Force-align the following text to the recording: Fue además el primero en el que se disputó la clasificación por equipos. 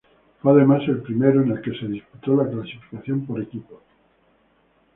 Fue 0.41 0.51
además 0.53 0.81
el 0.87 1.03
primero 1.03 1.43
en 1.43 1.51
el 1.51 1.61
que 1.61 1.77
se 1.77 1.85
disputó 1.85 2.35
la 2.35 2.49
clasificación 2.49 3.23
por 3.27 3.39
equipos. 3.39 3.81